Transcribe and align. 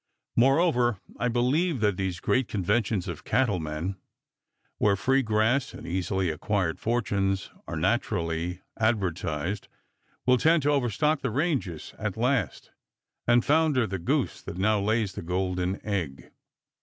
Moreover, 0.35 0.99
I 1.19 1.27
believe 1.27 1.79
that 1.81 1.95
these 1.95 2.19
great 2.19 2.47
conventions 2.47 3.07
of 3.07 3.23
cattlemen, 3.23 3.97
where 4.79 4.95
free 4.95 5.21
grass 5.21 5.75
and 5.75 5.85
easily 5.85 6.31
acquired 6.31 6.79
fortunes 6.79 7.51
are 7.67 7.75
naturally 7.75 8.61
advertised, 8.79 9.67
will 10.25 10.39
tend 10.39 10.63
to 10.63 10.71
overstock 10.71 11.21
the 11.21 11.29
ranges 11.29 11.93
at 11.99 12.17
last 12.17 12.71
and 13.27 13.45
founder 13.45 13.85
the 13.85 13.99
goose 13.99 14.41
that 14.41 14.57
now 14.57 14.79
lays 14.79 15.13
the 15.13 15.21
golden 15.21 15.79
egg. 15.85 16.31